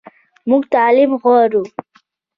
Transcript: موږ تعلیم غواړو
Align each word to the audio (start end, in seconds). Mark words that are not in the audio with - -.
موږ 0.49 0.63
تعلیم 0.73 1.11
غواړو 1.21 1.63